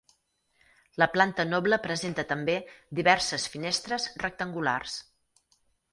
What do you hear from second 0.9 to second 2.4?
La planta noble presenta